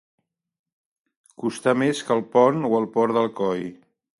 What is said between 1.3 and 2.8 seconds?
Costar més que el pont o